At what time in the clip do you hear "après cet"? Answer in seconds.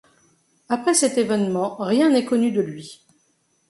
0.67-1.19